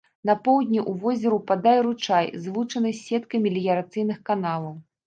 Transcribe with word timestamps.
На 0.27 0.35
поўдні 0.45 0.79
ў 0.91 1.03
возера 1.03 1.35
ўпадае 1.41 1.75
ручай, 1.89 2.33
злучаны 2.47 2.95
з 2.97 2.99
сеткай 3.07 3.39
меліярацыйных 3.47 4.17
каналаў. 4.33 4.77